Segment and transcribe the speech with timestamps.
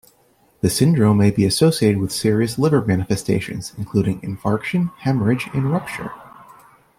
[0.61, 6.11] The syndrome may be associated with serious liver manifestations, including infarction, hemorrhage, and rupture.